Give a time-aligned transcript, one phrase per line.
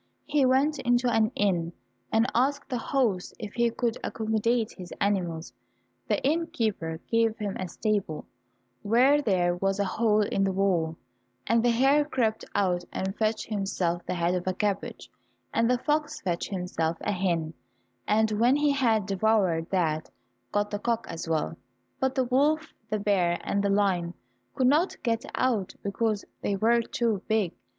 [0.25, 1.73] He went into an inn,
[2.11, 5.53] and asked the host if he could accommodate his animals.
[6.07, 8.25] The innkeeper gave him a stable,
[8.81, 10.97] where there was a hole in the wall,
[11.45, 15.11] and the hare crept out and fetched himself the head of a cabbage,
[15.53, 17.53] and the fox fetched himself a hen,
[18.07, 20.09] and when he had devoured that
[20.51, 21.55] got the cock as well,
[21.99, 24.15] but the wolf, the bear, and the lion
[24.55, 27.53] could not get out because they were too big.